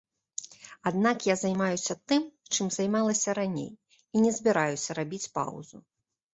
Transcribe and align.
Аднак 0.91 1.17
я 1.29 1.35
займаюся 1.41 1.97
тым, 2.13 2.25
чым 2.53 2.73
займалася 2.77 3.37
раней, 3.41 3.71
і 4.01 4.17
не 4.27 4.35
збіраюся 4.41 4.91
рабіць 5.03 5.25
паўзу. 5.41 5.77